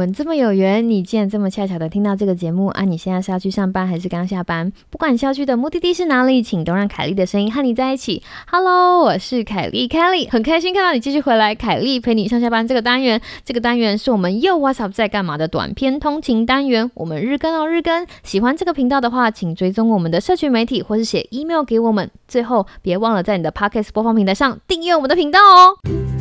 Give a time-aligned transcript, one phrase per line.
[0.00, 2.84] 们这么有缘，你竟然这么恰巧的听到这个节目啊！
[2.84, 4.72] 你现在是要去上班还是刚下班？
[4.88, 8.22] 不管你要去的目的地是哪里，请都让凯莉的声音和你在一起。
[8.50, 11.54] Hello，我是凯莉，Kelly，很开心看到你继续回来。
[11.54, 16.90] 凯莉陪你上下班这个单元，这个单元是我们又 What's Up 在干嘛的短篇通勤单元。
[16.94, 18.06] 我们日更哦，日更。
[18.22, 22.10] 喜欢这个频道的话，请追踪我们的社群媒体，或是写 email 给我们。
[22.26, 26.19] 最后，别忘了在你的 Podcast 播放平台上订阅我们的频道哦。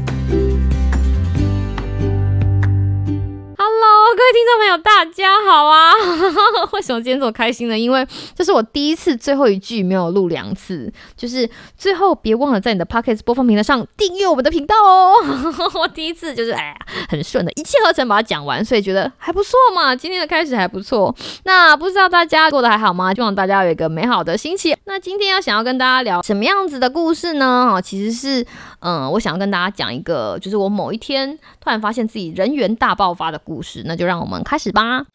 [4.32, 5.92] 听众朋友，大家好啊！
[6.74, 7.78] 为什么今天这么开心呢？
[7.78, 15.16] 因为这是我第一次最后一句没有录两次，就是最后别忘了在你的 Pocket 播放平台上订阅我们的频道哦。
[15.82, 16.76] 我第一次就是哎呀，
[17.10, 19.96] 很顺的一气呵成把它讲完，所以觉得还不错嘛。
[19.96, 21.16] 今天的开始还不错。
[21.46, 23.12] 那不知道大家过得还好吗？
[23.12, 24.78] 希望大家有一个美好的心情。
[24.86, 27.68] 那今天要想要跟大家聊什么样子的故事呢？
[27.74, 28.46] 哦，其实是
[28.82, 33.40] 嗯，我想要跟大家讲一个，就是我某一天突然发现自己人缘大爆发的。
[33.40, 35.06] 故事，那就让我们开始吧。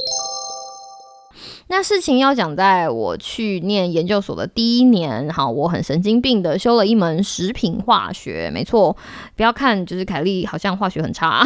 [1.69, 8.97] 那事情要讲，在我去念研究所的第一年，哈，我很神经病的修了一门食品化学，没错，
[9.36, 11.44] 不要看就是凯莉好像化学很差，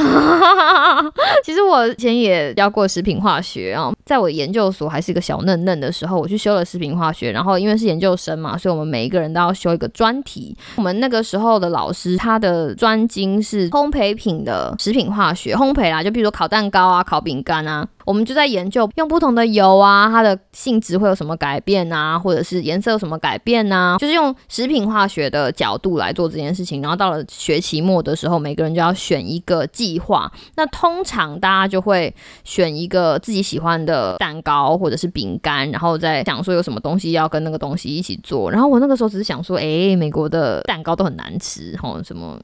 [1.44, 10.56] 其实我以前也教过食品化学啊，在我研究所还是一个小嫩嫩的时候，我去修了食品化学，然后因为是研究生嘛，所以我们每一个人都要修一个专题。
[10.76, 17.86] 我们那个时候的老师，他的专精是烘焙品的食品化学，烘焙啦，就比如说烤蛋糕啊、烤饼干啊。
[18.08, 26.80] 我们就在研究用不同的油啊，它的性质会有什么改变啊，或者是颜色有什么改变啊，就是用食品化学的角度来做这件事情。
[26.80, 30.32] 然后到了学期末的时候，每个人就要选一个计划。
[30.56, 32.14] 那通常大家就会
[32.44, 38.50] 选一个自己喜欢的蛋糕或者是饼干，然后再想说有什么东西要跟那个东西一起做。
[38.50, 42.40] 然后我那个时候只是想说，哎，美国的蛋糕都很难吃，吼，什么。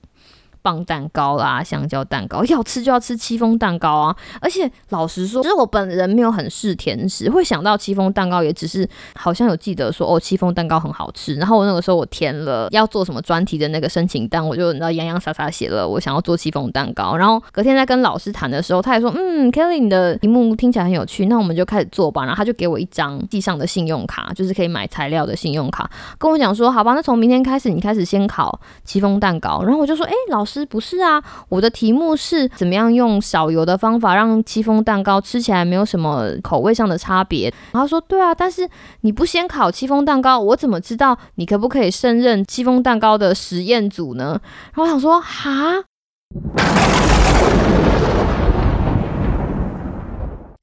[0.65, 4.17] 棒蛋糕啦，香蕉蛋糕，要吃就要吃戚风蛋糕啊！
[4.41, 11.35] 而且老实说，其实我本人没有很嗜甜食，会想到戚风蛋糕，也只是好像有记得说哦，戚风蛋糕很好吃。
[11.35, 17.15] 然后我那个时候我填了要做什么专题的那个申请单，我就你知道洋洋洒洒写了我想要做戚风蛋糕。
[17.15, 22.23] 然后隔天在跟老师谈的时候，他也说嗯，Kelly 你的题目听起来很有趣，那我们就开始做吧。
[22.23, 29.63] 然后他就给我一张地上的信用卡，就是可以买材料的信用卡，跟我讲说好吧，那从明天开始你开始先烤戚风蛋糕。
[29.63, 30.54] 然后我就说哎，老师。
[30.67, 31.23] 不是啊？
[31.49, 37.51] 我的题目是怎么样用少油的方法让戚风蛋糕吃起来没有什么口味上的差别？
[37.73, 38.69] 然后说对啊，但是
[39.01, 44.39] 你不先烤戚风蛋糕，我怎么知道你可不可以胜任戚风蛋糕的实验组呢？
[44.75, 45.85] 然后我想说哈。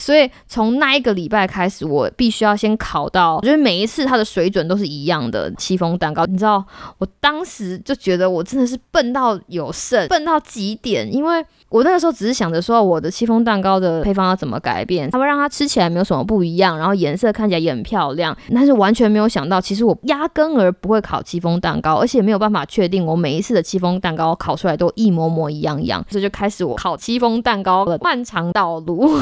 [0.01, 6.25] 所以从那一个礼拜开始，我必须要先考到，我觉得每一次它的水准都是一样的戚风蛋糕。
[6.25, 6.65] 你知道，
[6.97, 11.13] 我当时就觉得我真的是笨到有剩，笨到极点。
[11.13, 18.35] 因为我那个时候只是想着说，我的戚风蛋糕的配方要怎么改变，他们让它吃起来没有什么不一样，然后颜色看起来也很漂亮。
[18.53, 26.03] 但是完全没有想到，其实我压根儿不会烤戚风蛋糕，而且没有办法确定我每一次的戚风蛋糕烤出来都一模模一样一样。
[26.09, 29.19] 这就开始我烤戚风蛋糕的 漫长道路。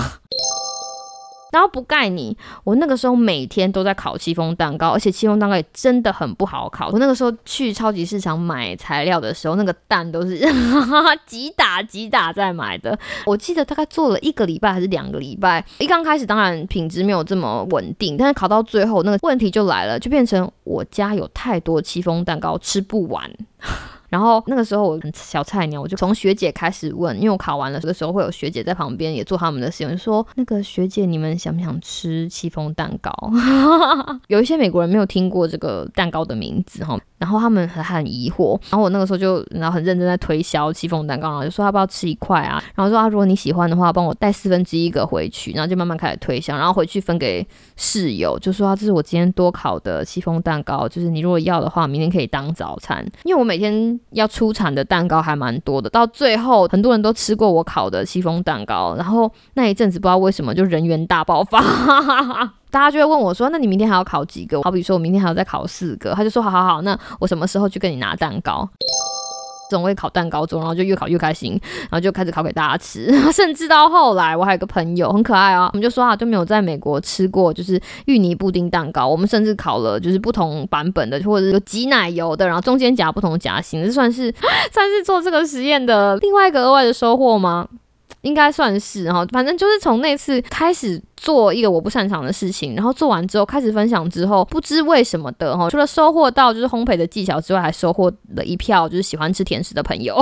[1.51, 6.89] 然后不盖你，我那个时候每天都在烤戚风蛋糕，而且戚风蛋糕也真的很不好烤。
[6.91, 10.39] 我那个时候去超级市场买材料的时候，那个蛋都是
[11.25, 12.97] 几打几打在买的。
[13.25, 23.29] 我记得大概做了一个礼拜还是两个礼拜，一刚开始当然品质没有这么稳定，但是烤到最后那个问题就来了，就变成我家有太多戚风蛋糕吃不完。
[24.09, 33.11] 然后那个时候我很小菜鸟，我就从学姐开始问，因为我考完了的时候会有学姐在旁边也做他们的实验，说那个学姐你们想不想吃戚风蛋糕？
[34.27, 36.99] 有一些美国人没有听过这个蛋糕的名字哈。
[37.19, 42.63] 然后他们很很疑惑，然后我那个时候就然后很认真在推销戚风蛋糕，然后就说要不要吃一块啊？
[42.73, 47.45] 然后说啊，如果你喜欢的话，帮我带四分之一个回去，然后就慢慢开始推销，然后回去分给
[47.75, 53.05] 室友，就说这是我今天多烤的戚风蛋糕，就是你如果要的话，明天可以当早餐。
[53.23, 61.59] 因为我每天要出产的蛋糕还蛮多的，到最后很多人都吃过我烤的戚风蛋糕，然后那一阵子不知道为什么就人员大爆发。
[61.59, 68.69] 哈哈哈大家就会问我说：“那你明天还要考几个？”好比说，我明天还要再考四个，他就说：“好好好，那我什么时候去跟你拿蛋糕？”
[69.69, 71.51] 总会烤蛋糕中，然后就越烤越开心，
[71.81, 73.11] 然后就开始烤给大家吃。
[73.31, 79.07] 甚至到后来，我还有个朋友很可爱啊，我们就说啊，就没有在美国吃过就是芋泥布丁蛋糕。
[79.07, 84.33] 我们甚至烤了就是不同版本的，或者是有挤奶油的，然后中间夹不同夹心，这算是
[84.73, 87.67] 算是做这个实验的另外一个额外的收获吗？
[88.21, 100.15] 应该算是哈，反正就是从那次开始做一个我不擅长的事情，然后做完之后开始分享之后，不知为什么的哈，除了收获到就是烘焙的技巧之外，还收获了一票就是喜欢吃甜食的朋友。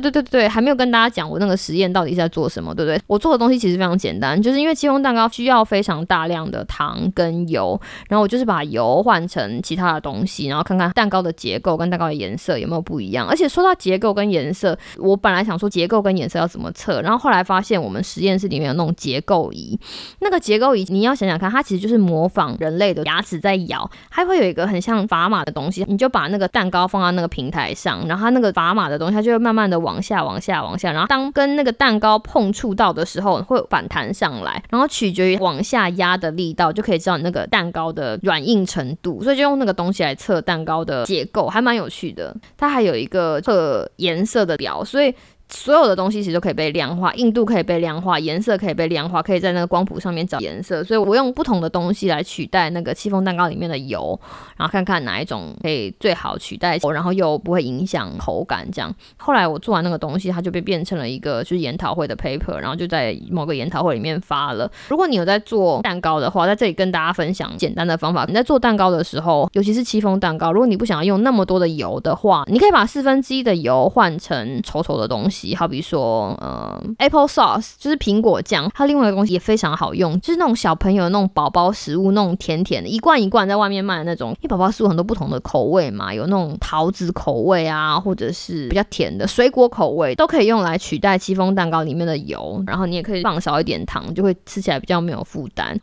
[0.00, 2.98] 对对对对，还没有跟大家讲我那个实验到底是在做什么，对不对？
[3.06, 7.78] 我做的东西其实非常简单，就是因为戚风蛋糕需要非常大量的糖跟油，
[8.08, 13.26] 然后我就是把油换成其他的东西，然后看看蛋糕的结构跟蛋糕的颜色有没有不一样。
[13.26, 19.78] 而且说到结构跟颜色，我本来想说结构跟颜色要怎么测，然后后来发现我们实验室里面有那种结构仪，
[20.20, 42.34] 那个结构仪你要想想看，它其实就是模仿人类的牙齿在咬，还会有一个很像砝码的东西，你就把那个蛋糕放到那个平台上，然后它那个砝码的东西，它就会慢慢的往下、往下、往下，然后当跟那个蛋糕碰触到的时候，会反弹上来，然后取决于往下压的力道，就可以知道你那个蛋糕的软硬程度，所以就用那个东西来测蛋糕的结构，还蛮有趣的。
[42.56, 45.14] 它还有一个测颜色的表，所以。
[45.52, 50.82] 所有的东西其实都可以被量化，硬度可以被量化，颜色可以被量化，可以在那个光谱上面找颜色。
[50.82, 54.18] 所以我用不同的东西来取代那个戚风蛋糕里面的油，
[54.56, 58.66] 然后看看哪一种可以最好取代，然后又不会影响口感。
[58.72, 64.70] 这样，后来我做完那个东西，它就被变成了一个就是研讨会的 paper，然后就在某个研讨会里面发了。
[64.88, 68.24] 如果你有在做蛋糕的话，在这里跟大家分享简单的方法。
[68.26, 75.41] 你在做蛋糕的时候，尤其是戚风蛋糕，如果你不想要用那么多的油的话，你可以把四分之一的油换成稠稠的东西。
[75.56, 84.30] 好比说，呃，apple sauce 就是苹果酱，它另外一个东西也非常好用，就是那种小朋友那种宝宝食物，那种甜甜的，一罐一罐在外面卖的那种。
[84.40, 92.62] 因为宝宝食物很多不同的口味嘛，有那种桃子口味啊，或者是比较甜的水果口味，都可以用来取代戚风蛋糕里面的油。
[92.66, 95.78] 然后你也可以放少一点糖，就会吃起来比较没有负担。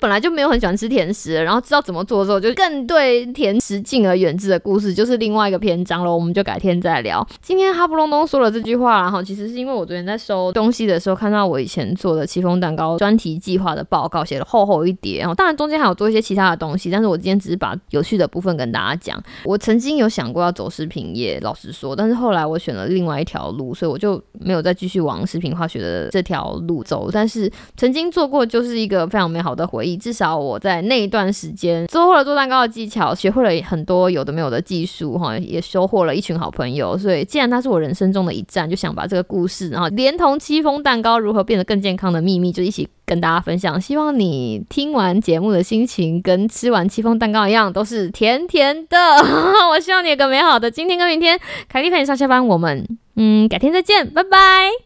[0.00, 6.14] 本来就没有很喜欢吃甜食，然后知道怎么做之后，就更对甜食敬而远之的故事，就是另外一个篇章了。
[6.14, 7.26] 我们就改天再聊。
[7.42, 15.20] 今天哈不隆咚说了这句话，然后其实是因为我昨天在收东西的时候，看到我以前做的戚风蛋糕专题计划的报告，写了厚厚一叠。
[15.20, 19.22] 然后当然中间还有做一些其他的东西，但是我今天只是把有趣的部分跟大家讲。
[19.44, 27.10] 我曾经有想过要走食品业，老实说，但是后来我选了另外一条路，所以我就没有再继续往食品化学的这条路走。
[27.12, 29.96] 但是曾经做过，就是一个非常美好的回忆。
[29.96, 36.98] 至少我在那一段时间，收获了做蛋糕的技巧，学会了很多有的没有的技术，哈，也收获了一群好朋友。
[36.98, 43.80] 所以，既然它是我人生中的一站，就想把这个故事，然后连同戚风蛋糕如何变得更健康的秘密，就一起跟大家分享。
[43.80, 48.98] 希望你听完节目的心情跟吃完戚风蛋糕一样，都是甜甜的。
[49.70, 51.38] 我希望你有个美好的今天跟明天。
[51.68, 52.86] 凯莉陪你上下班，我们
[53.16, 54.85] 嗯，改天再见，拜拜。